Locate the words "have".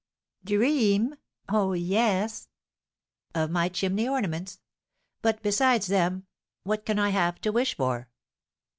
7.11-7.39